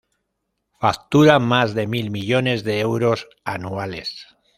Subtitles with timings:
[0.79, 4.35] Factura más de mil millones de euros anuales.